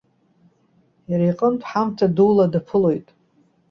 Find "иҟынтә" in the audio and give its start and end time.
1.31-1.65